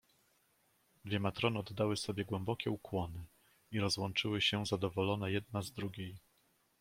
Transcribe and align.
"Dwie 1.05 1.19
matrony 1.19 1.59
oddały 1.59 1.97
sobie 1.97 2.25
głębokie 2.25 2.71
ukłony 2.71 3.25
i 3.71 3.79
rozłączyły 3.79 4.41
się 4.41 4.65
zadowolone 4.65 5.31
jedna 5.31 5.61
z 5.61 5.71
drugiej." 5.71 6.15